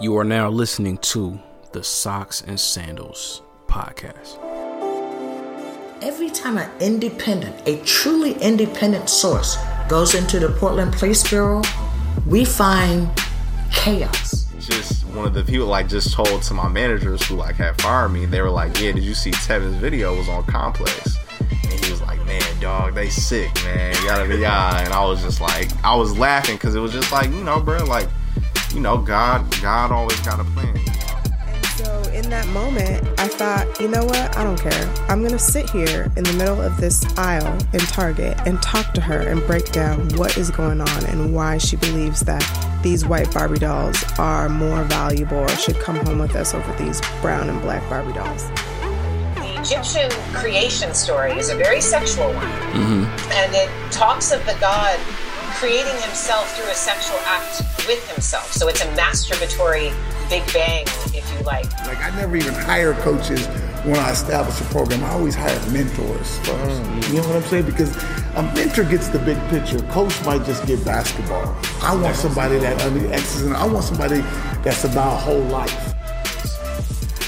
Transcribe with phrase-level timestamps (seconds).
[0.00, 1.40] You are now listening to
[1.72, 4.38] the Socks and Sandals podcast.
[6.00, 9.58] Every time an independent, a truly independent source
[9.88, 11.62] goes into the Portland Police Bureau,
[12.28, 13.10] we find
[13.72, 14.46] chaos.
[14.60, 18.10] Just one of the people like just told to my managers who like had fired
[18.10, 18.24] me.
[18.24, 20.16] They were like, "Yeah, did you see Tevin's video?
[20.16, 24.94] Was on Complex." And he was like, "Man, dog, they sick, man, yada yada." And
[24.94, 27.84] I was just like, I was laughing because it was just like, you know, bro,
[27.84, 28.06] like,
[28.74, 30.76] you know, God, God always got a plan.
[31.76, 34.36] So in that moment, I thought, you know what?
[34.36, 34.94] I don't care.
[35.08, 38.92] I'm going to sit here in the middle of this aisle in Target and talk
[38.94, 42.42] to her and break down what is going on and why she believes that
[42.82, 47.00] these white Barbie dolls are more valuable or should come home with us over these
[47.20, 48.48] brown and black Barbie dolls.
[49.36, 52.46] The Egyptian creation story is a very sexual one.
[52.72, 53.32] Mm-hmm.
[53.32, 54.98] And it talks of the god
[55.58, 58.52] creating himself through a sexual act with himself.
[58.52, 59.92] So it's a masturbatory
[60.30, 61.68] Big Bang, if you like.
[61.84, 63.44] Like I never even hire coaches
[63.84, 65.02] when I establish a program.
[65.02, 66.82] I always hire mentors first.
[66.82, 67.08] Mm.
[67.08, 67.66] You know what I'm saying?
[67.66, 67.96] Because
[68.36, 69.80] a mentor gets the big picture.
[69.90, 71.56] Coach might just get basketball.
[71.82, 74.20] I want somebody that under X's and I want somebody
[74.62, 75.94] that's about whole life.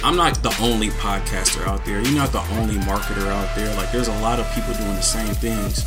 [0.05, 2.01] I'm not the only podcaster out there.
[2.01, 3.75] You're not the only marketer out there.
[3.77, 5.84] Like, there's a lot of people doing the same things.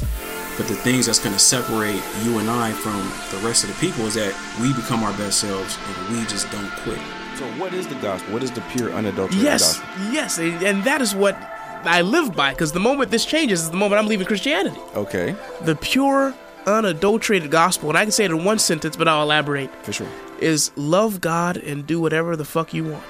[0.57, 2.97] But the things that's going to separate you and I from
[3.31, 6.49] the rest of the people is that we become our best selves and we just
[6.51, 6.99] don't quit.
[7.37, 8.33] So, what is the gospel?
[8.33, 10.13] What is the pure, unadulterated Yes, gospel?
[10.13, 11.35] yes, and and that is what
[11.85, 12.51] I live by.
[12.51, 14.77] Because the moment this changes is the moment I'm leaving Christianity.
[14.95, 16.35] Okay, The pure,
[16.67, 19.69] unadulterated gospel, and I can say it in one sentence, but I'll elaborate.
[19.83, 20.07] for sure.
[20.39, 23.03] Is love God and do whatever the fuck you want.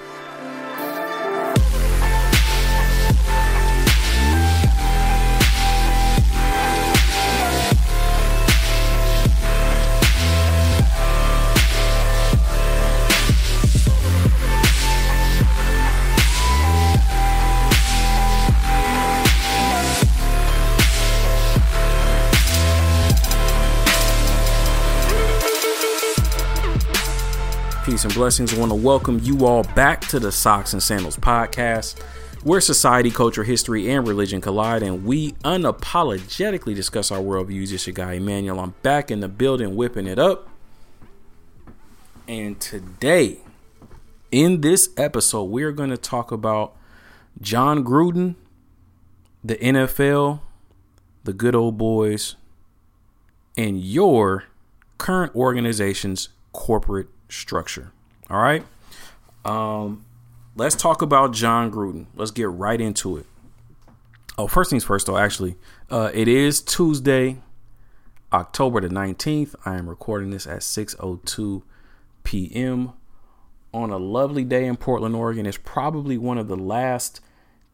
[27.84, 28.54] Peace and blessings.
[28.54, 32.00] I want to welcome you all back to the Socks and Sandals podcast,
[32.42, 37.72] where society, culture, history, and religion collide, and we unapologetically discuss our worldviews.
[37.72, 38.58] It's your guy Emmanuel.
[38.58, 40.48] I'm back in the building, whipping it up.
[42.26, 43.40] And today,
[44.32, 46.74] in this episode, we're going to talk about
[47.38, 48.36] Jon Gruden,
[49.44, 50.40] the NFL,
[51.24, 52.36] the good old boys,
[53.58, 54.44] and your
[54.96, 57.92] current organization's corporate structure.
[58.30, 58.64] All right.
[59.44, 60.04] Um,
[60.56, 62.06] let's talk about Jon Gruden.
[62.14, 63.26] Let's get right into it.
[64.36, 65.16] Oh, first things first, though.
[65.16, 65.56] Actually,
[65.90, 67.38] uh, it is Tuesday,
[68.32, 69.54] October the nineteenth.
[69.64, 71.62] I am recording this at six o two
[72.24, 72.92] p.m.
[73.72, 75.46] on a lovely day in Portland, Oregon.
[75.46, 77.20] It's probably one of the last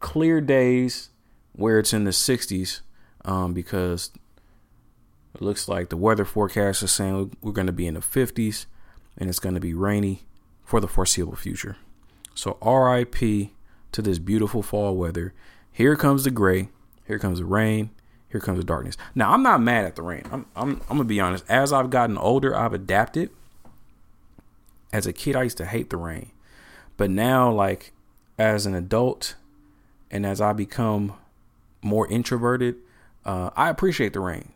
[0.01, 1.11] clear days
[1.53, 2.83] where it's in the sixties,
[3.25, 4.11] um, because
[5.35, 8.67] it looks like the weather forecast is saying we're going to be in the 50s
[9.17, 10.23] and it's going to be rainy
[10.65, 11.77] for the foreseeable future.
[12.35, 13.51] So, RIP
[13.93, 15.35] to this beautiful fall weather.
[15.73, 16.69] Here comes the gray.
[17.07, 17.91] Here comes the rain.
[18.29, 18.97] Here comes the darkness.
[19.15, 20.23] Now, I'm not mad at the rain.
[20.31, 21.45] I'm, I'm, I'm going to be honest.
[21.49, 23.31] As I've gotten older, I've adapted.
[24.93, 26.31] As a kid, I used to hate the rain.
[26.97, 27.93] But now, like,
[28.39, 29.35] as an adult
[30.11, 31.15] and as I become
[31.83, 32.77] more introverted,
[33.25, 34.53] uh, I appreciate the rain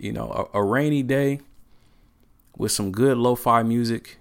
[0.00, 1.40] you know, a, a rainy day
[2.56, 4.18] with some good lo-fi music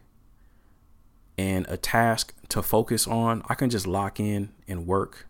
[1.38, 5.28] and a task to focus on, I can just lock in and work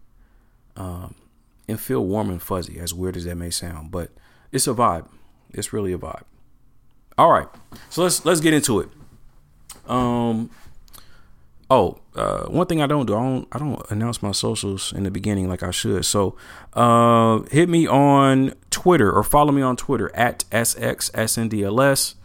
[0.76, 1.16] um,
[1.68, 3.92] and feel warm and fuzzy, as weird as that may sound.
[3.92, 4.12] But
[4.52, 5.08] it's a vibe.
[5.52, 6.24] It's really a vibe.
[7.18, 7.48] All right,
[7.90, 8.90] so let's let's get into it.
[9.88, 10.50] Um.
[11.72, 15.04] Oh, uh, one thing I don't do, I don't, I don't announce my socials in
[15.04, 16.04] the beginning like I should.
[16.04, 16.36] So,
[16.74, 22.16] uh, hit me on Twitter or follow me on Twitter at sxsndls.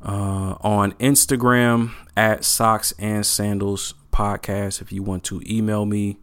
[0.00, 4.80] Uh, on Instagram at Socks and Sandals Podcast.
[4.80, 6.18] If you want to email me,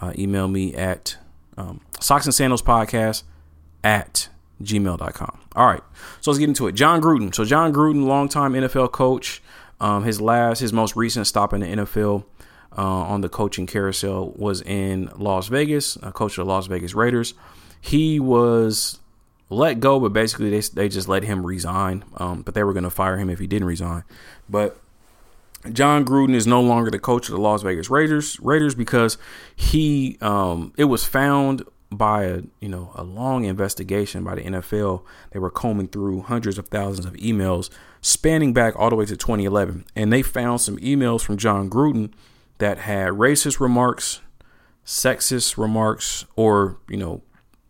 [0.00, 1.16] uh, email me at
[1.56, 3.22] um, Socks and Sandals Podcast
[3.84, 4.28] at
[4.62, 5.40] gmail.com.
[5.54, 5.82] All right,
[6.20, 6.72] so let's get into it.
[6.72, 7.34] Jon Gruden.
[7.34, 9.42] So Jon Gruden, longtime NFL coach.
[9.80, 12.24] Um, his last, his most recent stop in the NFL
[12.76, 15.96] uh, on the coaching carousel was in Las Vegas.
[16.02, 17.34] a coach of the Las Vegas Raiders.
[17.80, 19.00] He was
[19.52, 22.04] let go, but basically they they just let him resign.
[22.16, 24.04] Um, but they were going to fire him if he didn't resign.
[24.48, 24.78] But
[25.70, 29.18] Jon Gruden is no longer the coach of the Las Vegas Raiders Raiders because
[29.54, 35.04] he um, it was found by a you know a long investigation by the NFL.
[35.30, 37.70] They were combing through hundreds of thousands of emails
[38.00, 42.12] spanning back all the way to 2011, and they found some emails from Jon Gruden
[42.58, 44.20] that had racist remarks,
[44.84, 47.22] sexist remarks, or you know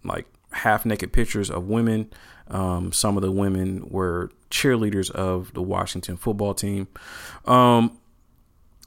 [0.05, 2.11] like half naked pictures of women.
[2.49, 6.89] Um, some of the women were cheerleaders of the Washington football team.
[7.47, 7.99] Um,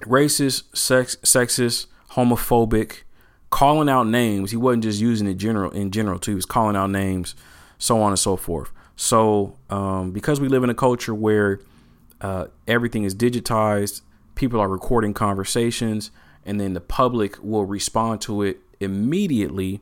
[0.01, 3.01] racist, sex, sexist, homophobic,
[3.49, 4.51] calling out names.
[4.51, 6.31] He wasn't just using it general in general too.
[6.31, 7.35] He was calling out names,
[7.77, 8.71] so on and so forth.
[8.95, 11.59] So um, because we live in a culture where
[12.21, 14.01] uh, everything is digitized,
[14.35, 16.11] people are recording conversations,
[16.45, 19.81] and then the public will respond to it immediately.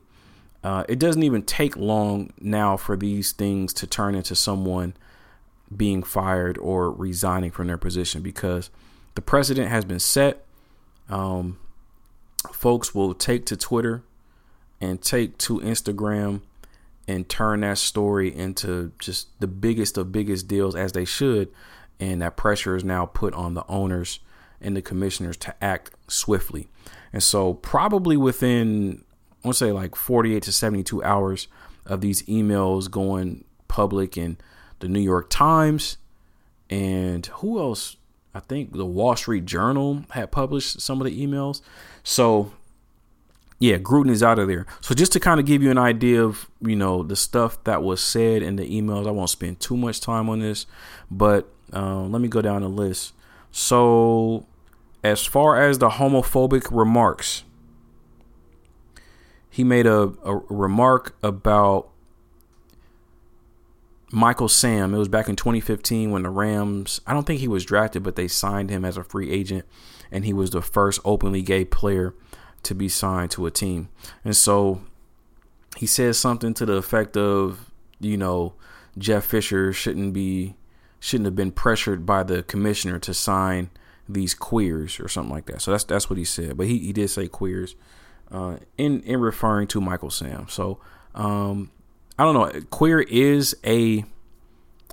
[0.64, 4.94] Uh, it doesn't even take long now for these things to turn into someone
[5.74, 8.70] being fired or resigning from their position because
[9.14, 10.44] the precedent has been set.
[11.10, 11.58] Um,
[12.50, 14.02] folks will take to Twitter
[14.80, 16.40] and take to Instagram
[17.06, 21.50] and turn that story into just the biggest of biggest deals as they should.
[22.00, 24.20] And that pressure is now put on the owners
[24.62, 26.68] and the commissioners to act swiftly.
[27.12, 29.04] And so, probably within,
[29.44, 31.48] I want to say like 48 to 72 hours
[31.84, 34.38] of these emails going public in
[34.80, 35.98] the New York Times
[36.70, 37.96] and who else
[38.34, 41.60] I think the Wall Street Journal had published some of the emails.
[42.02, 42.52] So,
[43.60, 44.66] yeah, Gruden is out of there.
[44.80, 47.82] So, just to kind of give you an idea of, you know, the stuff that
[47.82, 50.66] was said in the emails, I won't spend too much time on this,
[51.10, 53.12] but um, let me go down the list.
[53.52, 54.46] So,
[55.04, 57.44] as far as the homophobic remarks,
[59.54, 61.88] he made a, a remark about
[64.10, 64.92] Michael Sam.
[64.92, 68.16] It was back in 2015 when the Rams, I don't think he was drafted, but
[68.16, 69.64] they signed him as a free agent,
[70.10, 72.16] and he was the first openly gay player
[72.64, 73.90] to be signed to a team.
[74.24, 74.80] And so
[75.76, 77.70] he says something to the effect of,
[78.00, 78.54] you know,
[78.98, 80.56] Jeff Fisher shouldn't be
[80.98, 83.70] shouldn't have been pressured by the commissioner to sign
[84.08, 85.62] these queers or something like that.
[85.62, 86.56] So that's that's what he said.
[86.56, 87.76] But he, he did say queers
[88.34, 90.46] uh, in in referring to Michael Sam.
[90.48, 90.80] So
[91.14, 91.70] um,
[92.18, 92.60] I don't know.
[92.70, 94.04] Queer is a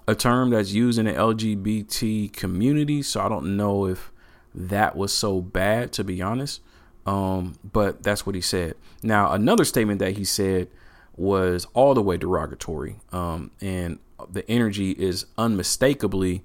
[0.07, 4.11] a term that's used in the LGBT community, so I don't know if
[4.53, 6.61] that was so bad to be honest.
[7.05, 8.75] Um, but that's what he said.
[9.01, 10.67] Now, another statement that he said
[11.15, 13.97] was all the way derogatory, um, and
[14.29, 16.43] the energy is unmistakably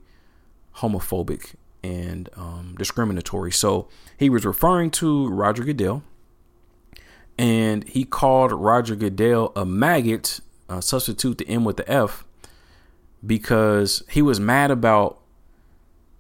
[0.77, 3.53] homophobic and um, discriminatory.
[3.53, 6.03] So he was referring to Roger Goodell,
[7.39, 12.25] and he called Roger Goodell a maggot uh, substitute the M with the F
[13.25, 15.21] because he was mad about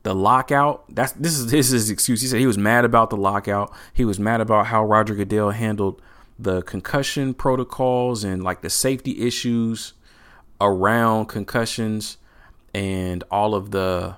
[0.03, 0.85] the lockout.
[0.95, 2.21] That's this is this is his excuse.
[2.21, 3.73] He said he was mad about the lockout.
[3.93, 6.01] He was mad about how Roger Goodell handled
[6.39, 9.95] the concussion protocols and like the safety issues
[10.61, 12.19] around concussions
[12.75, 14.17] and all of the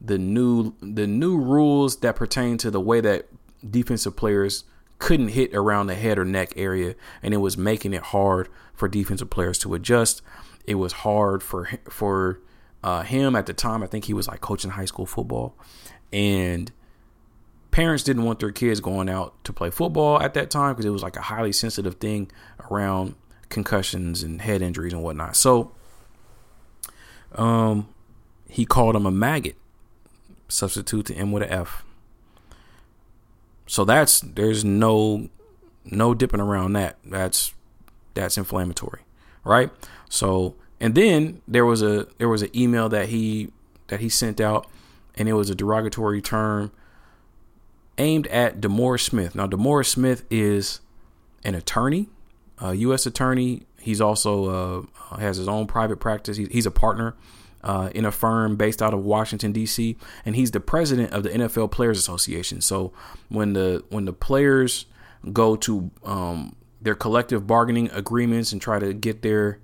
[0.00, 3.26] the new the new rules that pertain to the way that
[3.68, 4.64] defensive players
[4.98, 8.88] couldn't hit around the head or neck area and it was making it hard for
[8.88, 10.22] defensive players to adjust.
[10.66, 12.40] It was hard for for
[12.82, 13.82] uh, him at the time.
[13.82, 15.56] I think he was like coaching high school football,
[16.12, 16.70] and
[17.70, 20.90] parents didn't want their kids going out to play football at that time because it
[20.90, 22.30] was like a highly sensitive thing
[22.70, 23.14] around
[23.48, 25.36] concussions and head injuries and whatnot.
[25.36, 25.72] So,
[27.34, 27.88] um,
[28.48, 29.56] he called him a maggot.
[30.48, 31.84] Substitute the M with an F.
[33.68, 35.28] So that's there's no
[35.84, 36.96] no dipping around that.
[37.04, 37.54] That's
[38.14, 39.02] that's inflammatory,
[39.44, 39.70] right?
[40.08, 43.52] So, and then there was a there was an email that he
[43.88, 44.66] that he sent out,
[45.14, 46.72] and it was a derogatory term
[47.98, 49.34] aimed at DeMaurice Smith.
[49.34, 50.80] Now, DeMaurice Smith is
[51.44, 52.08] an attorney,
[52.58, 53.04] a U.S.
[53.04, 53.66] attorney.
[53.80, 56.38] He's also uh, has his own private practice.
[56.38, 57.16] he's a partner
[57.64, 59.96] uh, in a firm based out of Washington D.C.
[60.24, 62.60] and he's the president of the NFL Players Association.
[62.60, 62.92] So
[63.28, 64.86] when the when the players
[65.32, 69.58] go to um, their collective bargaining agreements and try to get their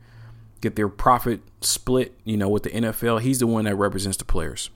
[0.61, 3.21] get their profit split, you know, with the NFL.
[3.21, 4.71] He's the one that represents the players.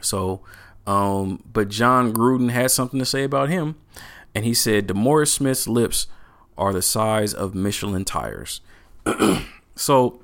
[0.00, 0.40] So,
[0.86, 3.76] um, but Jon Gruden had something to say about him,
[4.34, 6.06] and he said DeMaurice Smith's lips
[6.56, 8.62] are the size of Michelin tires.
[9.76, 10.20] so,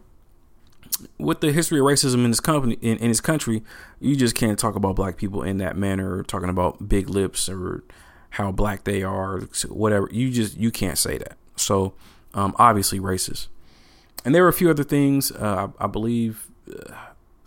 [1.18, 3.62] with the history of racism in this company in, in his country,
[4.00, 7.82] you just can't talk about black people in that manner, talking about big lips or
[8.30, 10.08] how black they are, whatever.
[10.10, 11.36] You just you can't say that.
[11.56, 11.94] So
[12.34, 13.48] um, obviously racist.
[14.24, 15.32] And there were a few other things.
[15.32, 16.46] Uh, I, I, believe.
[16.68, 16.94] Uh,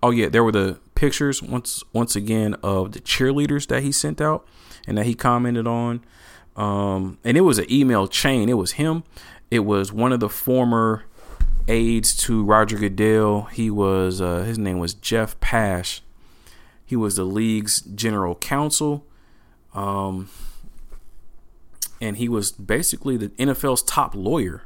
[0.03, 4.21] oh yeah, there were the pictures once once again of the cheerleaders that he sent
[4.21, 4.45] out
[4.87, 6.03] and that he commented on.
[6.55, 8.49] Um, and it was an email chain.
[8.49, 9.03] It was him.
[9.51, 11.03] It was one of the former
[11.67, 13.43] aides to Roger Goodell.
[13.43, 16.01] He was uh, his name was Jeff Pash.
[16.85, 19.05] He was the league's general counsel.
[19.73, 20.29] Um,
[21.99, 24.63] and he was basically the NFL's top lawyer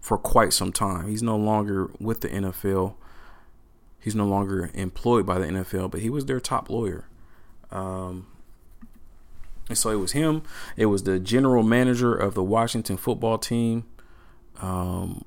[0.00, 1.08] for quite some time.
[1.08, 2.94] He's no longer with the NFL.
[4.00, 7.06] He's no longer employed by the NFL, but he was their top lawyer.
[7.70, 8.26] Um,
[9.68, 10.42] and so it was him.
[10.76, 13.84] It was the general manager of the Washington football team,
[14.60, 15.24] um,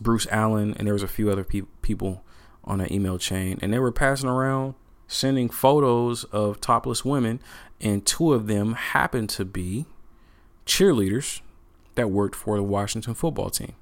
[0.00, 2.24] Bruce Allen, and there was a few other pe- people
[2.64, 4.74] on that email chain, and they were passing around,
[5.06, 7.40] sending photos of topless women,
[7.80, 9.86] and two of them happened to be
[10.66, 11.40] cheerleaders
[11.94, 13.74] that worked for the Washington football team.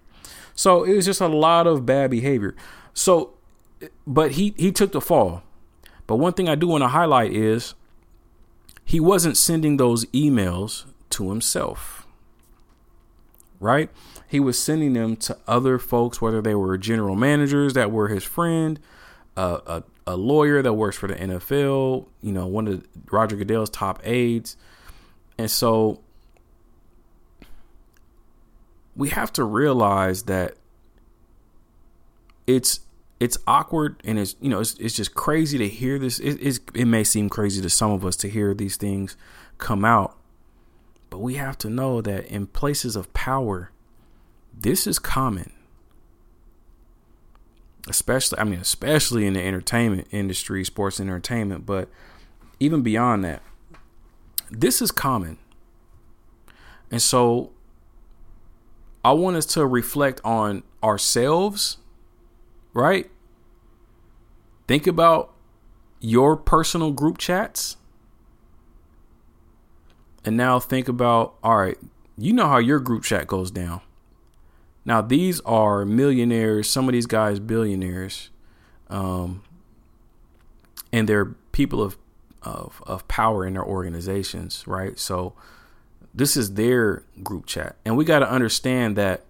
[0.55, 2.55] So it was just a lot of bad behavior.
[2.93, 3.35] So,
[4.07, 5.43] but he he took the fall.
[6.07, 7.75] But one thing I do want to highlight is
[8.85, 12.02] he wasn't sending those emails to himself.
[13.63, 13.91] Right?
[14.27, 18.25] He was sending them to other folks, whether they were general managers that were his
[18.25, 18.81] friend,
[19.37, 23.71] uh, a, a lawyer that works for the NFL, you know, one of Roger Goodell's
[23.71, 24.57] top aides.
[25.39, 26.01] And so
[28.97, 30.55] we have to realize that
[32.47, 32.81] it's
[33.21, 36.87] it's awkward and it's you know it's, it's just crazy to hear this it, it
[36.87, 39.17] may seem crazy to some of us to hear these things
[39.59, 40.17] come out
[41.13, 43.71] but we have to know that in places of power
[44.59, 45.53] this is common
[47.89, 51.89] especially i mean especially in the entertainment industry sports entertainment but
[52.59, 53.43] even beyond that
[54.51, 55.37] this is common
[56.91, 57.51] and so
[59.05, 61.79] I want us to reflect on ourselves,
[62.73, 63.11] right?
[64.69, 65.33] Think about
[66.01, 67.77] your personal group chats.
[70.25, 71.79] And now think about all right,
[72.17, 73.81] you know how your group chat goes down.
[74.85, 78.31] Now, these are millionaires, some of these guys, billionaires.
[78.91, 79.43] Um,
[80.93, 81.97] and they're people of,
[82.43, 84.99] of, of power in their organizations, right?
[84.99, 85.35] So,
[86.15, 87.77] this is their group chat.
[87.85, 89.25] And we got to understand that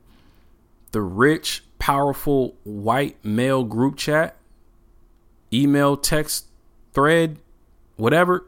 [0.90, 4.36] the rich, powerful white male group chat,
[5.52, 6.46] email, text,
[6.92, 7.38] thread,
[7.96, 8.44] whatever,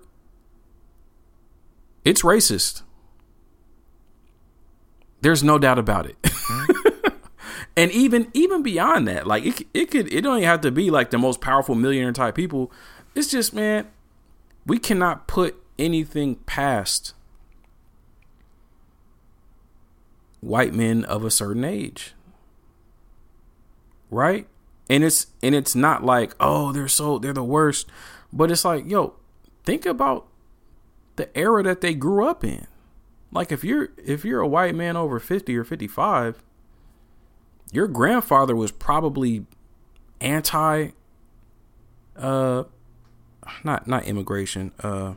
[2.04, 2.82] it's racist.
[5.20, 6.16] There's no doubt about it.
[7.76, 10.90] and even even beyond that, like it, it could it don't even have to be
[10.90, 12.70] like the most powerful millionaire type people.
[13.14, 13.86] It's just man,
[14.66, 17.14] we cannot put anything past
[20.44, 22.14] white men of a certain age.
[24.10, 24.46] Right?
[24.90, 27.88] And it's and it's not like, oh, they're so they're the worst,
[28.32, 29.14] but it's like, yo,
[29.64, 30.26] think about
[31.16, 32.66] the era that they grew up in.
[33.32, 36.42] Like if you're if you're a white man over 50 or 55,
[37.72, 39.46] your grandfather was probably
[40.20, 40.90] anti
[42.16, 42.64] uh
[43.64, 45.14] not not immigration, uh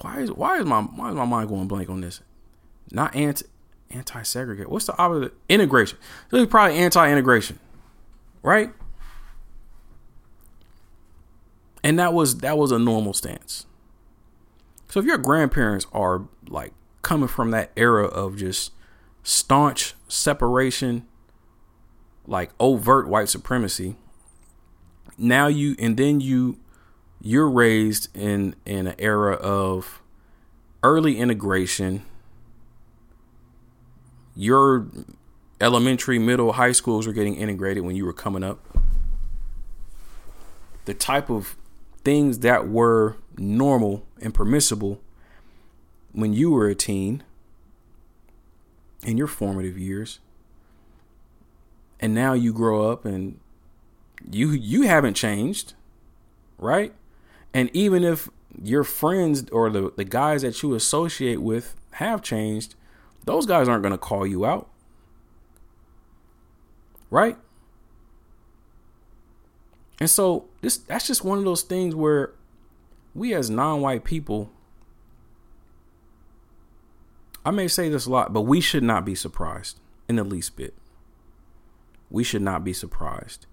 [0.00, 2.20] why is why is my why is my mind going blank on this?
[2.90, 3.44] Not anti
[3.90, 4.70] anti segregate.
[4.70, 5.34] What's the opposite?
[5.48, 5.98] Integration.
[6.30, 7.58] So he's probably anti integration,
[8.42, 8.72] right?
[11.86, 13.64] And that was that was a normal stance.
[14.88, 18.72] So if your grandparents are like coming from that era of just
[19.22, 21.06] staunch separation,
[22.26, 23.94] like overt white supremacy,
[25.16, 26.58] now you and then you
[27.22, 30.02] you're raised in in an era of
[30.82, 32.02] early integration
[34.34, 34.88] your
[35.60, 38.58] elementary middle high schools were getting integrated when you were coming up
[40.84, 41.56] the type of
[42.06, 45.00] things that were normal and permissible
[46.12, 47.24] when you were a teen
[49.02, 50.20] in your formative years
[51.98, 53.40] and now you grow up and
[54.30, 55.74] you you haven't changed
[56.58, 56.94] right
[57.52, 58.28] and even if
[58.62, 62.74] your friends or the, the guys that you associate with have changed,
[63.24, 64.68] those guys aren't going to call you out.
[67.10, 67.36] Right?
[70.00, 72.32] And so this that's just one of those things where
[73.14, 74.50] we as non-white people
[77.46, 80.56] I may say this a lot, but we should not be surprised in the least
[80.56, 80.74] bit.
[82.10, 83.46] We should not be surprised.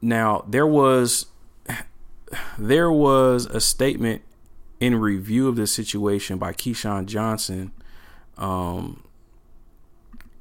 [0.00, 1.26] Now, there was
[2.58, 4.22] there was a statement
[4.80, 7.72] in review of this situation by Keyshawn Johnson.
[8.38, 9.04] Um,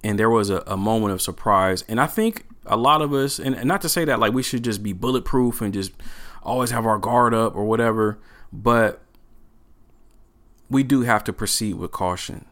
[0.02, 1.84] and there was a, a, moment of surprise.
[1.90, 4.64] And I think a lot of us, and, not to say that like we should
[4.64, 5.92] just be bulletproof and just
[6.44, 8.20] always have our guard up or whatever,
[8.54, 9.02] but
[10.70, 12.46] we do have to proceed with caution,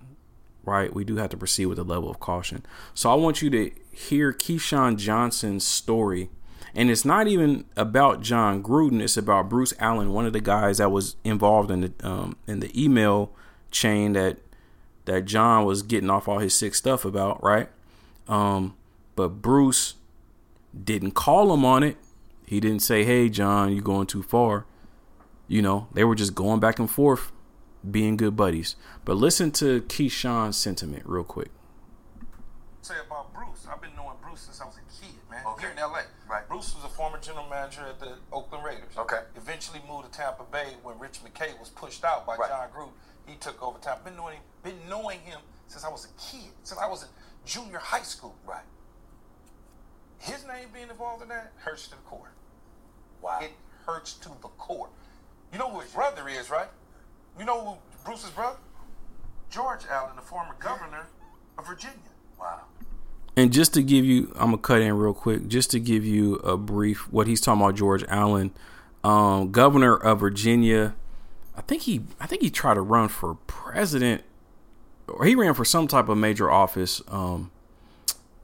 [0.63, 0.93] right?
[0.93, 2.65] We do have to proceed with a level of caution.
[2.93, 6.29] So I want you to hear Keyshawn Johnson's story.
[6.75, 9.01] And it's not even about Jon Gruden.
[9.01, 12.59] It's about Bruce Allen, one of the guys that was involved in the um, in
[12.59, 13.31] the email
[13.71, 14.37] chain that
[15.05, 17.69] that Jon was getting off all his sick stuff about, right?
[18.27, 18.75] Um,
[19.15, 19.95] but Bruce
[20.83, 21.97] didn't call him on it.
[22.45, 24.65] He didn't say, "Hey, Jon, you're going too far."
[25.47, 27.31] You know, they were just going back and forth,
[27.89, 28.75] being good buddies.
[29.05, 31.51] But listen to Keyshawn's sentiment real quick.
[32.81, 33.67] Say about Bruce.
[33.69, 35.45] I've been knowing Bruce since I was a kid, man.
[35.45, 35.63] Okay.
[35.63, 36.01] Here in LA.
[36.29, 36.47] Right.
[36.47, 38.97] Bruce was a former general manager at the Oakland Raiders.
[38.97, 39.21] Okay.
[39.35, 42.49] Eventually moved to Tampa Bay when Rich McKay was pushed out by Right.
[42.49, 42.91] Jon Gruden.
[43.25, 44.05] He took over Tampa.
[44.05, 47.09] Been knowing been knowing him since I was a kid, since I was in
[47.45, 48.35] junior high school.
[48.45, 48.63] Right.
[50.19, 52.31] His name being involved in that hurts to the core.
[53.21, 53.39] Wow.
[53.41, 53.51] It
[53.85, 54.89] hurts to the core.
[55.51, 56.67] You know who his brother is, right?
[57.39, 58.57] You know who Bruce's brother?
[59.49, 61.07] George Allen, the former governor
[61.57, 61.97] of Virginia.
[62.39, 62.61] Wow.
[63.35, 66.35] And just to give you, I'm gonna cut in real quick, just to give you
[66.37, 67.75] a brief what he's talking about.
[67.75, 68.51] George Allen,
[69.03, 70.95] um, governor of Virginia.
[71.55, 74.23] I think he, I think he tried to run for president,
[75.07, 77.51] or he ran for some type of major office um,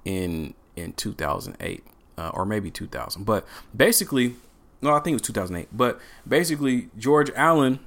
[0.05, 1.83] in in 2008
[2.17, 3.23] uh, or maybe 2000.
[3.23, 4.35] But basically,
[4.81, 5.69] no, I think it was 2008.
[5.71, 7.79] But basically, George Allen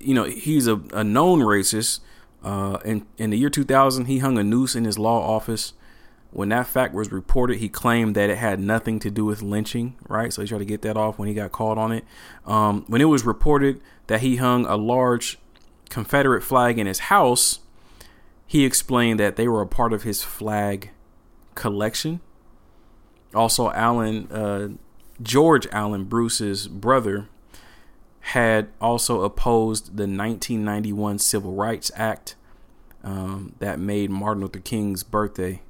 [0.00, 2.00] you know, he's a, a known racist.
[2.42, 5.74] Uh, in in the year 2000, he hung a noose in his law office.
[6.30, 9.96] When that fact was reported, he claimed that it had nothing to do with lynching.
[10.08, 12.04] Right, so he tried to get that off when he got called on it.
[12.46, 15.38] Um, when it was reported that he hung a large
[15.90, 17.60] Confederate flag in his house,
[18.46, 20.90] he explained that they were a part of his flag
[21.54, 22.20] collection.
[23.34, 24.68] Also, Allen, uh,
[25.22, 27.28] George Allen, Bruce's brother,
[28.20, 32.36] had also opposed the 1991 Civil Rights Act
[33.02, 35.62] um, that made Martin Luther King's birthday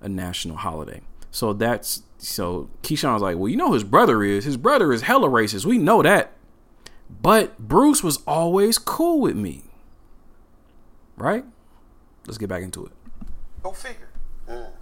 [0.00, 1.00] a national holiday.
[1.30, 4.44] So that's so Keyshawn was like, well, you know his brother is.
[4.44, 5.64] His brother is hella racist.
[5.64, 6.32] We know that.
[7.20, 9.64] But Bruce was always cool with me.
[11.16, 11.44] Right?
[12.26, 12.92] Let's get back into it.
[13.62, 14.08] Go figure.
[14.48, 14.81] I knew that, but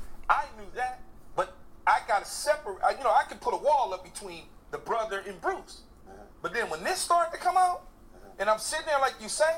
[1.90, 2.78] I got to separate.
[2.96, 5.82] You know, I could put a wall up between the brother and Bruce.
[6.08, 6.22] Uh-huh.
[6.42, 7.82] But then when this started to come out,
[8.14, 8.30] uh-huh.
[8.38, 9.50] and I'm sitting there like you say,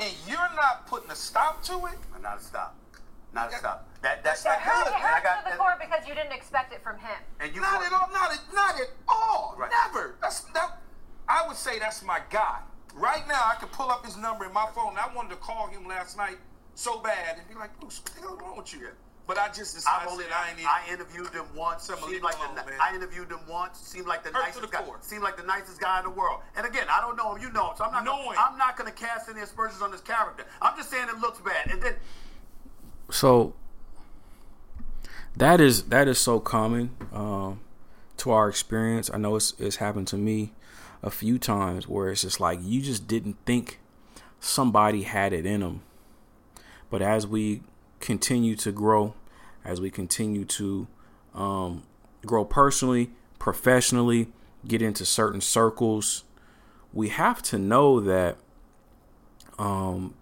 [0.00, 2.74] and you're not putting a stop to it, Not a stop.
[3.34, 3.88] Not a stop.
[4.00, 4.92] That That's that, not that good.
[4.92, 7.18] It and I hurts got to the core because you didn't expect it from him.
[7.40, 9.70] and you not at all, not at, not at all, Right.
[9.84, 10.14] never.
[10.22, 10.80] That's that.
[11.28, 12.60] I would say that's my guy.
[12.94, 14.96] Right now, I could pull up his number in my phone.
[14.96, 16.38] I wanted to call him last night
[16.74, 18.88] so bad and be like, Bruce, what the hell wrong with you?
[19.28, 20.70] But I just decided I've only, I ain't even.
[20.70, 21.82] I interviewed him once.
[21.84, 22.80] Seemed like alone, the, man.
[22.80, 23.78] I interviewed him once.
[23.78, 24.82] Seemed like the Hurt nicest the guy.
[24.82, 24.96] core.
[25.02, 26.40] Seemed like the nicest guy in the world.
[26.56, 27.42] And again, I don't know him.
[27.42, 28.04] You know him, so I'm not.
[28.06, 28.38] Know Gonna.
[28.40, 30.46] I'm not going to cast any aspersions on his character.
[30.62, 31.70] I'm just saying it looks bad.
[31.70, 31.94] And then
[33.10, 33.54] so
[35.36, 37.60] that is that is so common um,
[38.18, 39.10] to our experience.
[39.12, 40.52] I know it's it's happened to me
[41.02, 43.78] a few times where it's just like you just didn't think
[44.40, 45.82] somebody had it in them,
[46.90, 47.62] but as we
[48.00, 49.14] continue to grow,
[49.64, 50.86] as we continue to
[51.34, 51.82] um,
[52.24, 54.28] grow personally, professionally,
[54.66, 56.24] get into certain circles,
[56.92, 58.36] we have to know that
[59.58, 60.14] um,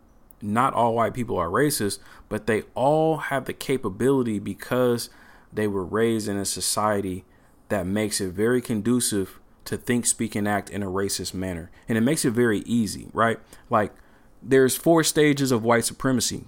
[0.42, 5.08] not all white people are racist, but they all have the capability because
[5.52, 7.24] they were raised in a society
[7.68, 11.70] that makes it very conducive to think, speak, and act in a racist manner.
[11.88, 13.38] And it makes it very easy, right?
[13.68, 13.92] Like,
[14.42, 16.44] there's four stages of white supremacy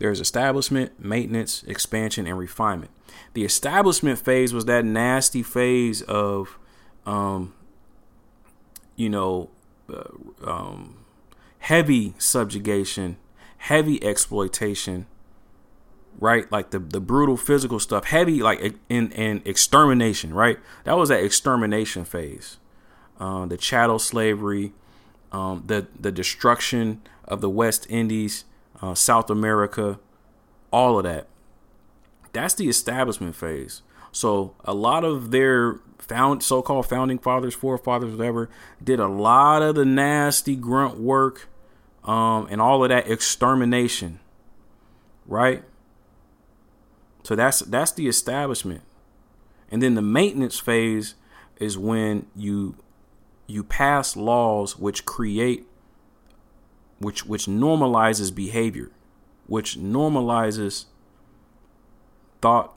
[0.00, 2.90] there's establishment, maintenance, expansion, and refinement.
[3.34, 6.58] The establishment phase was that nasty phase of,
[7.04, 7.54] um,
[8.96, 9.50] you know,
[9.92, 11.04] uh, um,
[11.58, 13.18] heavy subjugation,
[13.58, 15.06] heavy exploitation,
[16.18, 16.50] right?
[16.50, 20.58] Like the the brutal physical stuff, heavy like in in extermination, right?
[20.84, 22.56] That was that extermination phase.
[23.18, 24.72] Uh, the chattel slavery,
[25.30, 28.44] um, the the destruction of the West Indies,
[28.82, 29.98] uh, South America,
[30.72, 31.26] all of that.
[32.32, 33.82] That's the establishment phase.
[34.12, 38.50] So a lot of their found so-called founding fathers, forefathers, whatever,
[38.82, 41.48] did a lot of the nasty grunt work
[42.04, 44.18] um, and all of that extermination,
[45.26, 45.62] right?
[47.22, 48.80] So that's that's the establishment,
[49.70, 51.14] and then the maintenance phase
[51.58, 52.76] is when you
[53.46, 55.66] you pass laws which create
[57.00, 58.90] which which normalizes behavior,
[59.46, 60.84] which normalizes
[62.40, 62.74] thought,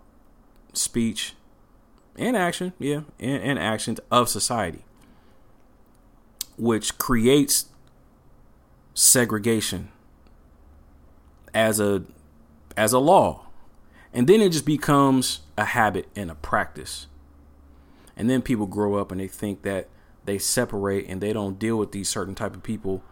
[0.73, 1.35] speech,
[2.17, 4.83] and action, yeah, and, and action of society,
[6.57, 7.65] which creates
[8.93, 9.89] segregation
[11.53, 12.03] as a
[12.75, 13.41] as a law.
[14.15, 17.07] And then it just becomes a habit and a practice.
[18.15, 19.89] And then people grow up and they think that
[20.25, 23.03] they separate and they don't deal with these certain type of people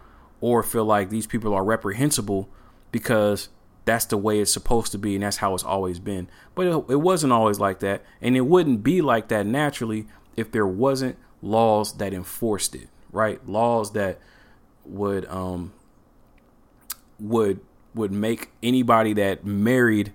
[0.42, 2.50] or feel like these people are reprehensible
[2.92, 3.50] because
[3.86, 6.28] that's the way it's supposed to be and that's how it's always been.
[6.54, 8.04] But it, it wasn't always like that.
[8.22, 13.48] And it wouldn't be like that naturally if there wasn't laws that enforced it, right?
[13.48, 14.20] Laws that
[14.86, 15.74] would um
[17.20, 17.60] would
[17.94, 20.14] would make anybody that married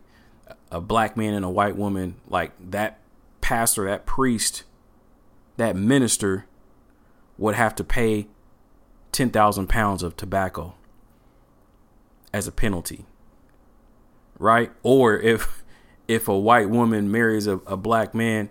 [0.70, 2.98] a black man and a white woman like that
[3.40, 4.64] pastor, that priest,
[5.56, 6.46] that minister
[7.38, 8.26] would have to pay
[9.12, 10.74] 10,000 pounds of tobacco
[12.32, 13.06] as a penalty.
[14.38, 14.70] Right?
[14.82, 15.64] Or if
[16.08, 18.48] if a white woman marries a, a black man,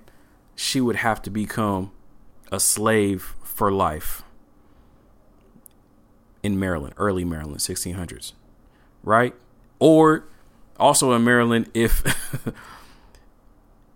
[0.56, 1.92] she would have to become
[2.52, 4.24] a slave for life
[6.44, 8.34] in Maryland, early Maryland, 1600s.
[9.04, 9.36] Right?
[9.80, 10.26] Or
[10.80, 12.04] also in Maryland if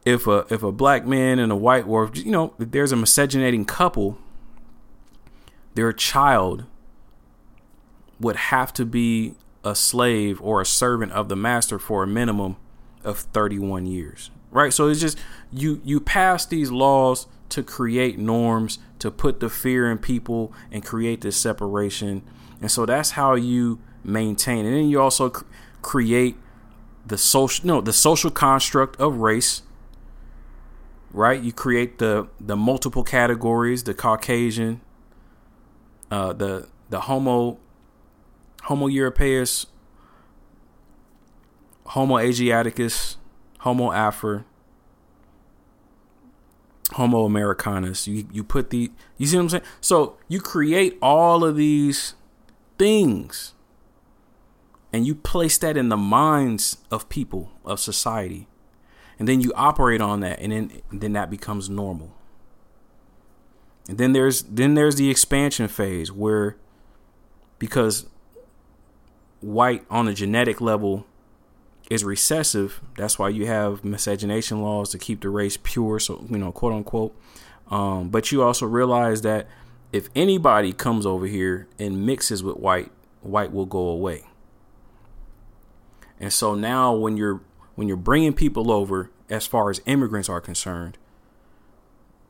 [0.06, 2.96] if a if a black man and a white or you know, if there's a
[2.96, 4.18] miscegenating couple,
[5.76, 6.66] their child
[8.20, 12.58] would have to be a slave or a servant of the master for a minimum
[13.04, 14.74] of 31 years right?
[14.74, 15.18] So it's just
[15.52, 20.84] you you pass these laws to create norms to put the fear in people and
[20.84, 22.24] create this separation.
[22.62, 24.66] And so that's how you maintain.
[24.66, 25.46] And then you also cr-
[25.82, 26.36] create
[27.06, 29.64] the social no the social construct of race
[31.12, 31.42] right?
[31.42, 34.82] You create the the multiple categories the caucasian
[36.12, 37.58] uh the the homo
[38.64, 39.68] homo europaeus
[41.86, 43.18] homo asiaticus
[43.60, 44.44] homo afro
[46.94, 48.08] homo americanus.
[48.08, 49.64] You you put the you see what i'm saying?
[49.82, 52.16] So you create all of these
[52.78, 53.54] things
[54.92, 58.48] and you place that in the minds of people of society.
[59.20, 62.16] And then you operate on that and then then that becomes normal
[63.88, 66.56] and then there's then there's the expansion phase where
[67.58, 68.06] because
[69.42, 71.06] white on a genetic level
[71.90, 76.38] is recessive that's why you have miscegenation laws to keep the race pure so you
[76.38, 77.16] know quote unquote.
[77.70, 79.48] Um, but you also realize that
[79.94, 84.26] if anybody comes over here and mixes with white white will go away.
[86.20, 87.42] And so now when you're
[87.76, 90.98] when you're bringing people over as far as immigrants are concerned,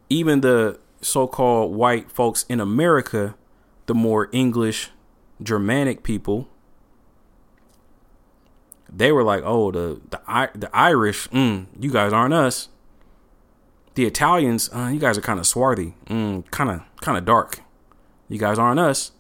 [0.10, 3.36] even the so-called white folks in America,
[3.86, 4.90] the more English
[5.42, 6.48] Germanic people,
[8.92, 12.70] they were like, "Oh, the the the Irish, mm, you guys aren't us.
[13.96, 17.62] The Italians, uh, you guys are kind of swarthy, kind of kind of dark.
[18.28, 19.12] You guys aren't us."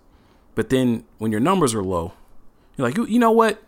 [0.55, 2.13] But then when your numbers are low,
[2.75, 3.63] you're like, you, you know what?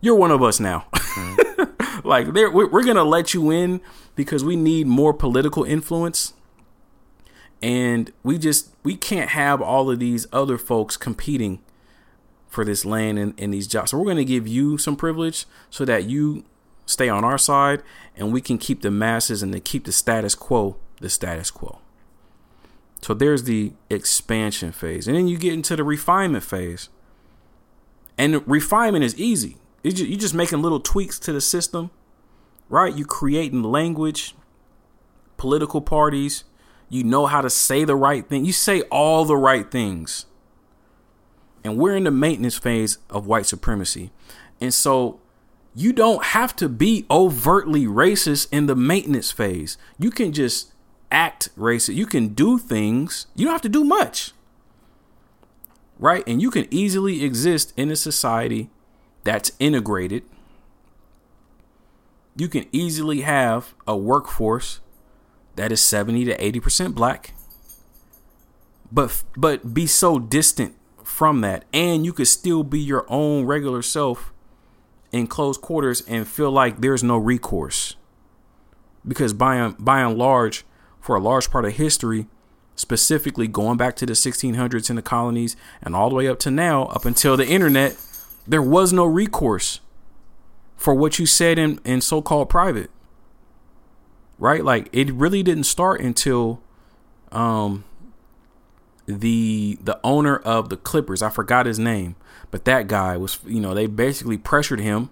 [0.00, 0.86] you're one of us now.
[0.92, 2.00] Mm-hmm.
[2.08, 3.80] like we're, we're gonna let you in
[4.16, 6.34] because we need more political influence,
[7.62, 11.60] and we just we can't have all of these other folks competing
[12.48, 13.90] for this land and, and these jobs.
[13.90, 16.44] So we're gonna give you some privilege so that you
[16.86, 17.82] stay on our side,
[18.16, 21.78] and we can keep the masses and to keep the status quo the status quo.
[23.00, 26.90] So there's the expansion phase, and then you get into the refinement phase.
[28.18, 31.90] And refinement is easy you're just making little tweaks to the system,
[32.68, 32.94] right?
[32.94, 34.34] you're creating language,
[35.36, 36.44] political parties.
[36.90, 38.44] You know how to say the right thing.
[38.44, 40.26] You say all the right things.
[41.64, 44.10] And we're in the maintenance phase of white supremacy.
[44.60, 45.20] And so
[45.74, 49.78] you don't have to be overtly racist in the maintenance phase.
[49.98, 50.72] You can just
[51.10, 51.94] act racist.
[51.94, 53.26] You can do things.
[53.34, 54.32] You don't have to do much.
[55.98, 56.24] Right?
[56.26, 58.68] And you can easily exist in a society
[59.24, 60.24] that's integrated,
[62.36, 64.80] you can easily have a workforce
[65.60, 67.34] that is 70 to 80% black
[68.90, 73.82] but but be so distant from that and you could still be your own regular
[73.82, 74.32] self
[75.12, 77.96] in close quarters and feel like there's no recourse
[79.06, 80.64] because by and, by and large
[80.98, 82.26] for a large part of history
[82.74, 86.50] specifically going back to the 1600s in the colonies and all the way up to
[86.50, 87.96] now up until the internet
[88.46, 89.80] there was no recourse
[90.80, 92.90] for what you said in, in so called private.
[94.40, 94.64] Right?
[94.64, 96.60] Like it really didn't start until
[97.30, 97.84] um
[99.06, 102.16] the the owner of the Clippers, I forgot his name,
[102.50, 105.10] but that guy was you know, they basically pressured him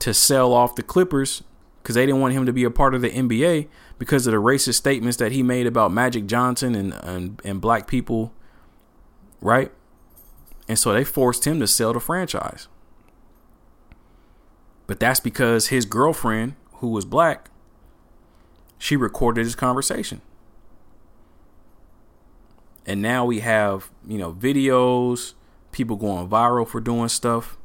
[0.00, 1.42] to sell off the Clippers
[1.82, 4.38] because they didn't want him to be a part of the NBA because of the
[4.38, 8.32] racist statements that he made about Magic Johnson and and, and black people,
[9.40, 9.70] right?
[10.68, 12.68] And so they forced him to sell the franchise.
[14.86, 17.50] But that's because his girlfriend, who was black,
[18.84, 20.20] she recorded his conversation.
[22.84, 25.32] And now we have, you know, videos,
[25.72, 27.56] people going viral for doing stuff.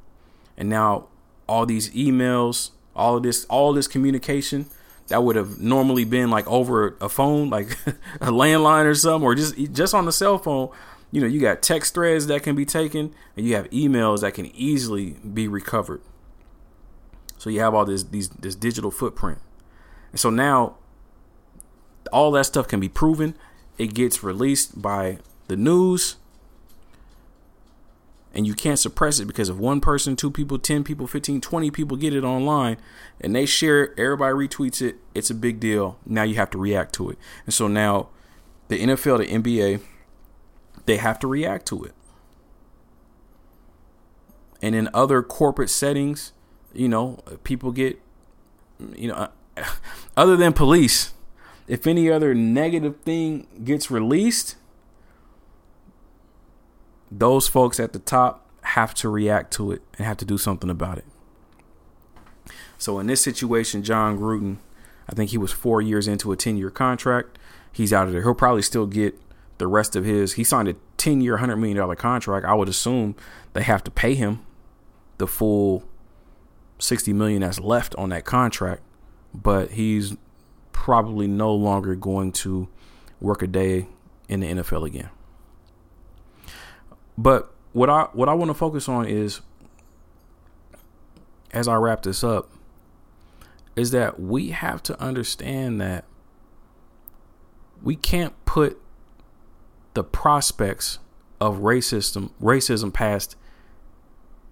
[0.56, 1.10] And now
[1.46, 4.68] all these emails, all of this, all this communication
[5.10, 7.72] that would have normally been like over a phone, like
[8.22, 10.70] a landline or something, or just just on the cell phone.
[11.12, 14.36] You know, you got text threads that can be taken, and you have emails that
[14.36, 16.02] can easily be recovered.
[17.38, 19.40] So you have all this these this digital footprint,
[20.14, 20.78] and so now
[22.12, 23.36] all that stuff can be proven.
[23.78, 26.18] It gets released by the news,
[28.34, 31.72] and you can't suppress it because if one person, two people, 10 people, 15, 20
[31.72, 32.78] people get it online
[33.20, 35.98] and they share it, everybody retweets it, it's a big deal.
[36.06, 37.18] Now you have to react to it.
[37.46, 38.10] And so now
[38.68, 39.82] the NFL, the NBA,
[40.86, 41.94] they have to react to it.
[44.62, 46.34] And in other corporate settings,
[46.74, 48.00] you know, people get,
[48.96, 49.30] you know,
[50.18, 51.14] other than police,
[51.70, 54.56] if any other negative thing gets released,
[57.12, 60.70] those folks at the top have to react to it and have to do something
[60.70, 61.06] about it.
[62.80, 64.58] So in this situation, Jon Gruden,
[65.08, 67.38] I think he was four years into a 10 year contract.
[67.72, 68.24] He's out of there.
[68.24, 69.20] He'll probably still get
[69.60, 70.34] the rest of his.
[70.34, 72.48] He signed a 10 year, $100 million contract.
[72.48, 73.16] I would assume
[73.54, 74.44] they have to pay him
[75.20, 75.84] the full
[76.80, 78.82] 60 million that's left on that contract,
[79.36, 80.16] but he's
[80.80, 82.66] probably no longer going to
[83.20, 83.86] work a day
[84.30, 85.10] in the NFL again.
[87.18, 89.42] But what I what I want to focus on is
[91.52, 92.50] as I wrap this up
[93.76, 96.06] is that we have to understand that
[97.84, 98.82] we can't put
[99.96, 101.00] the prospects
[101.42, 103.36] of racism racism past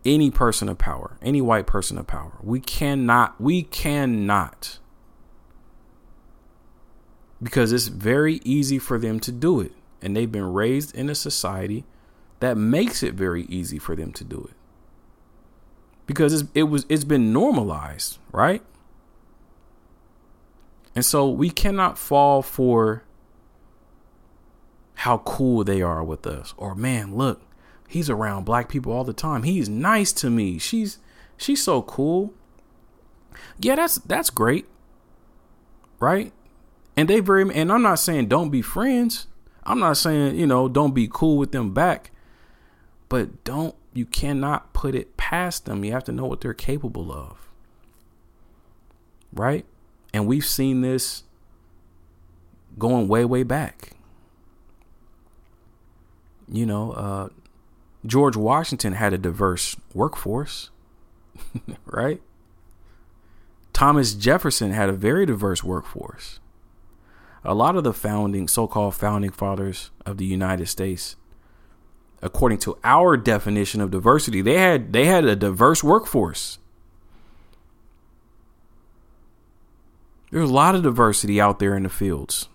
[0.03, 2.33] any person of power, any white person of power.
[2.43, 4.79] We cannot we cannot
[7.41, 9.71] because it's very easy for them to do it.
[10.01, 11.85] And they've been raised in a society
[12.39, 14.55] that makes it very easy for them to do it.
[16.05, 18.61] Because it was it's been normalized right?
[20.95, 23.03] And so we cannot fall for
[24.95, 26.53] how cool they are with us.
[26.57, 27.41] Or man look
[27.87, 29.43] he's around black people all the time.
[29.43, 30.59] He's nice to me.
[30.59, 30.99] She's
[31.37, 32.33] she's so cool.
[33.59, 34.65] Yeah that's that's great
[35.99, 36.31] right
[36.97, 39.27] and they very and i'm not saying don't be friends.
[39.63, 42.11] I'm not saying you know don't be cool with them back.
[43.09, 45.85] But don't you cannot put it past them.
[45.85, 47.47] You have to know what they're capable of.
[49.31, 49.65] Right?
[50.13, 51.23] And we've seen this
[52.79, 53.91] going way way back.
[56.49, 57.29] You know uh,
[58.05, 60.69] george washington had a diverse workforce
[61.85, 62.21] right?
[63.73, 66.39] Thomas jefferson had a very diverse workforce
[67.47, 71.15] a lot of the founding so-called founding fathers of the united states
[72.21, 76.59] according to our definition of diversity, they had they had a diverse workforce.
[80.31, 82.49] There's a lot of diversity out there in the fields.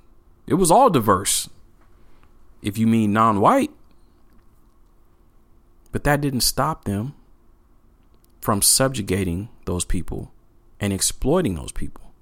[0.46, 1.48] It was all diverse.
[2.60, 3.70] If you mean non-white.
[5.90, 7.14] But that didn't stop them
[8.40, 10.32] from subjugating those people
[10.80, 12.12] and exploiting those people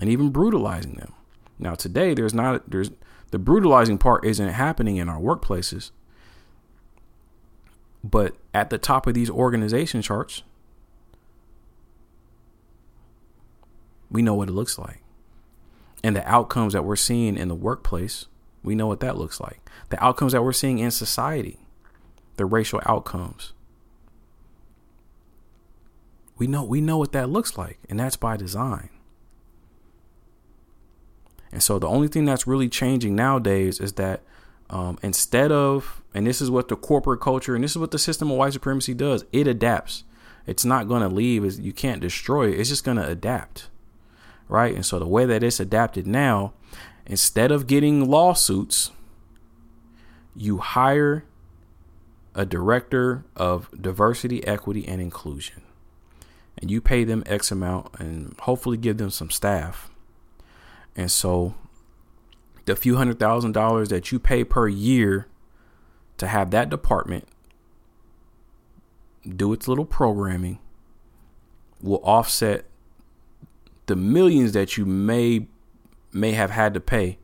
[0.00, 1.12] and even brutalizing them.
[1.58, 2.90] Now today there's not there's
[3.30, 5.90] the brutalizing part isn't happening in our workplaces
[8.04, 10.42] but at the top of these organization charts,
[14.10, 15.00] we know what it looks like.
[16.04, 18.26] And the outcomes that we're seeing in the workplace,
[18.62, 19.58] we know what that looks like.
[19.88, 21.60] The outcomes that we're seeing in society,
[22.36, 23.54] the racial outcomes.
[26.36, 28.90] We know we know what that looks like, and that's by design.
[31.54, 34.22] And so the only thing that's really changing nowadays is that
[34.70, 37.98] um, instead of, and this is what the corporate culture and this is what the
[37.98, 40.02] system of white supremacy does, it adapts.
[40.48, 41.44] It's not going to leave.
[41.60, 42.58] You can't destroy it.
[42.58, 43.68] It's just going to adapt.
[44.48, 44.74] Right.
[44.74, 46.54] And so the way that it's adapted now,
[47.06, 48.90] instead of getting lawsuits,
[50.34, 51.24] you hire
[52.34, 55.62] a director of diversity, equity, and inclusion.
[56.58, 59.93] And you pay them X amount and hopefully give them some staff.
[60.96, 61.54] And so
[62.66, 65.26] the few hundred thousand dollars that you pay per year
[66.16, 67.28] to have that department
[69.28, 70.58] do its little programming
[71.82, 72.66] will offset
[73.86, 75.46] the millions that you may
[76.12, 77.18] may have had to pay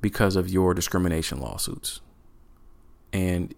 [0.00, 2.00] because of your discrimination lawsuits.
[3.12, 3.54] And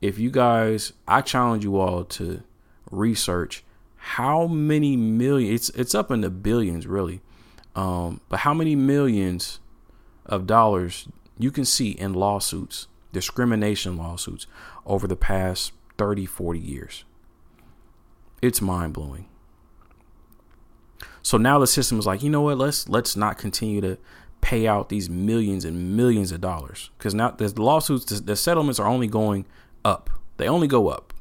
[0.00, 2.42] if you guys, I challenge you all to
[2.90, 3.64] research
[3.96, 5.54] how many million.
[5.54, 7.20] It's it's up in the billions, really.
[7.78, 9.60] Um, but how many millions
[10.26, 11.06] of dollars
[11.38, 14.48] you can see in lawsuits, discrimination lawsuits,
[14.84, 17.04] over the past 30, 40 years?
[18.42, 19.28] It's mind blowing.
[21.22, 22.58] So now the system is like, you know what?
[22.58, 23.96] Let's let's not continue to
[24.40, 28.80] pay out these millions and millions of dollars because now the lawsuits, the, the settlements
[28.80, 29.46] are only going
[29.84, 30.10] up.
[30.36, 31.14] They only go up.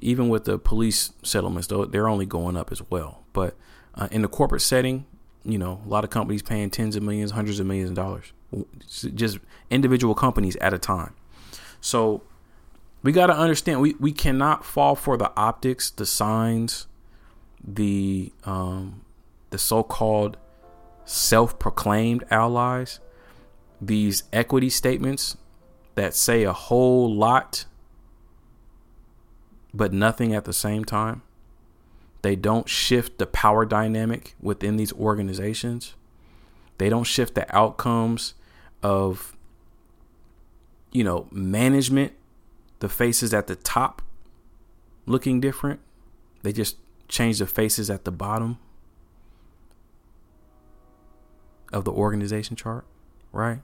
[0.00, 3.22] Even with the police settlements, though, they're only going up as well.
[3.32, 3.56] But
[3.94, 5.06] uh, in the corporate setting,
[5.44, 8.32] you know, a lot of companies paying tens of millions, hundreds of millions of dollars,
[9.14, 9.38] just
[9.70, 11.14] individual companies at a time.
[11.80, 12.22] So
[13.02, 16.86] we got to understand we, we cannot fall for the optics, the signs,
[17.62, 19.02] the um,
[19.50, 20.36] the so-called
[21.04, 23.00] self-proclaimed allies,
[23.80, 25.36] these equity statements
[25.94, 27.64] that say a whole lot
[29.72, 31.22] but nothing at the same time.
[32.22, 35.94] They don't shift the power dynamic within these organizations.
[36.78, 38.34] They don't shift the outcomes
[38.82, 39.36] of
[40.92, 42.12] you know, management,
[42.80, 44.02] the faces at the top
[45.06, 45.80] looking different.
[46.42, 46.76] They just
[47.08, 48.58] change the faces at the bottom
[51.72, 52.84] of the organization chart,
[53.32, 53.60] right?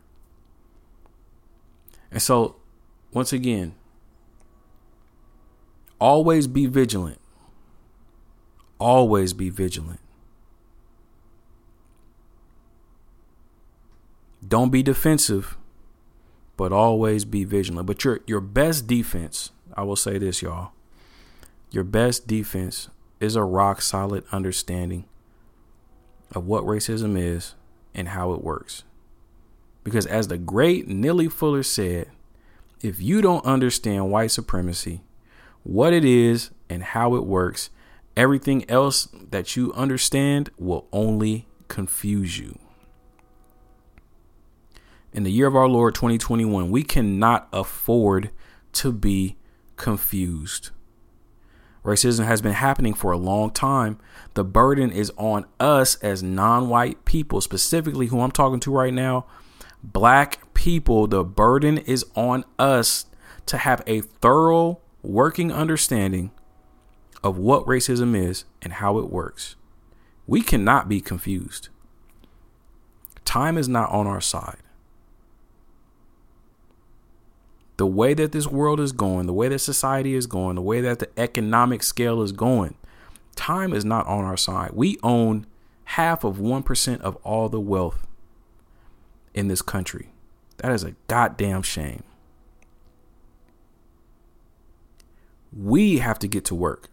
[2.10, 2.56] And so,
[3.12, 3.74] once again,
[6.00, 7.18] always be vigilant.
[8.78, 10.00] Always be vigilant.
[14.46, 15.56] Don't be defensive,
[16.56, 17.86] but always be vigilant.
[17.86, 20.72] But your your best defense, I will say this, y'all.
[21.70, 22.88] Your best defense
[23.20, 25.06] is a rock solid understanding
[26.32, 27.54] of what racism is
[27.94, 28.84] and how it works.
[29.82, 32.10] Because as the great Neely Fuller said,
[32.80, 35.02] if you don't understand white supremacy,
[35.62, 37.70] what it is and how it works,
[38.16, 42.58] everything else that you understand will only confuse you.
[45.12, 48.30] In the year of our Lord 2021, we cannot afford
[48.72, 49.36] to be
[49.76, 50.70] confused.
[51.84, 53.98] Racism has been happening for a long time.
[54.34, 58.92] The burden is on us as non white people, specifically who I'm talking to right
[58.92, 59.26] now,
[59.82, 61.06] black people.
[61.06, 63.06] The burden is on us
[63.46, 66.30] to have a thorough working understanding
[67.24, 69.56] of what racism is and how it works.
[70.28, 71.70] We cannot be confused.
[73.24, 74.58] Time is not on our side.
[77.76, 80.80] the way that this world is going, the way that society is going, the way
[80.80, 82.74] that the economic scale is going,
[83.34, 84.70] time is not on our side.
[84.72, 85.46] We own
[85.84, 88.06] half of 1% of all the wealth
[89.34, 90.10] in this country.
[90.58, 92.04] That is a goddamn shame.
[95.52, 96.88] We have to get to work.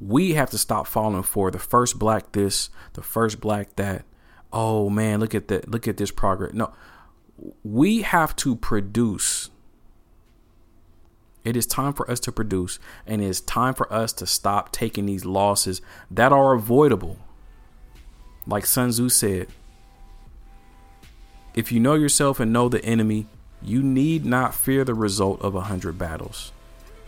[0.00, 4.04] We have to stop falling for the first black this, the first black that.
[4.52, 5.70] Oh man, look at that.
[5.70, 6.54] Look at this progress.
[6.54, 6.72] No,
[7.64, 9.50] we have to produce.
[11.44, 14.70] It is time for us to produce, and it is time for us to stop
[14.70, 15.80] taking these losses
[16.10, 17.18] that are avoidable.
[18.46, 19.48] Like Sun Tzu said,
[21.54, 23.26] if you know yourself and know the enemy,
[23.60, 26.52] you need not fear the result of a hundred battles.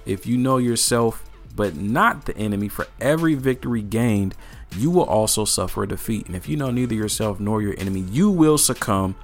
[0.06, 4.34] If you know yourself but not the enemy, for every victory gained,
[4.76, 6.26] you will also suffer a defeat.
[6.26, 9.16] And if you know neither yourself nor your enemy, you will succumb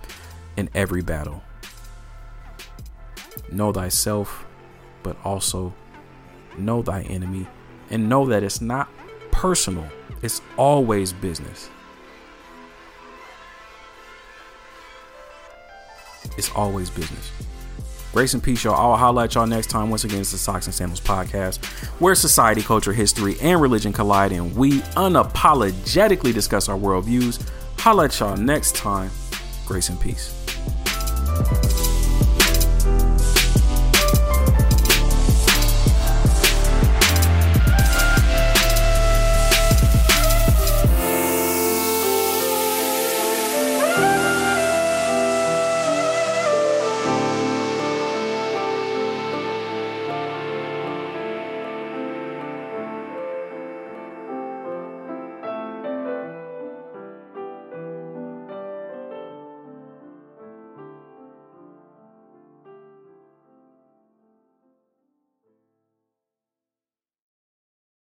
[0.57, 1.43] in every battle.
[3.53, 4.45] Know thyself,
[5.03, 5.73] but also
[6.59, 7.47] know thy enemy,
[7.91, 8.89] and know that it's not
[9.31, 9.87] personal,
[10.23, 11.71] it's always business.
[16.37, 17.31] It's always business.
[18.17, 18.75] Grace and peace, y'all.
[18.75, 19.91] I'll highlight y'all next time.
[19.91, 21.63] Once again, it's the Socks and Sandals podcast,
[22.01, 27.47] where society, culture, history, and religion collide, and we unapologetically discuss our worldviews.
[27.79, 29.11] Highlight y'all next time.
[29.67, 30.46] Grace and peace.